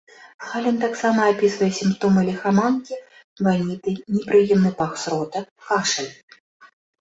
Гален 0.51 0.77
таксама 0.85 1.21
апісвае 1.33 1.67
сімптомы 1.79 2.23
ліхаманкі, 2.29 2.95
ваніты, 3.49 3.91
непрыемны 4.15 4.71
пах 4.81 4.97
з 5.03 5.15
рота, 5.15 5.39
кашаль. 5.69 6.11